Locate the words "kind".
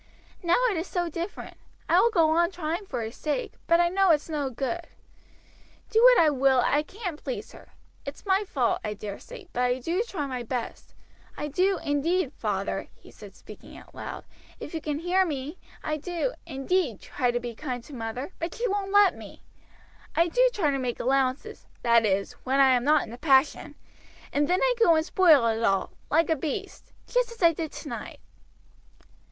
17.53-17.83